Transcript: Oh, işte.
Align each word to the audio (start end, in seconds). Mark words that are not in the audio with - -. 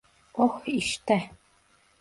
Oh, 0.33 0.61
işte. 0.65 1.31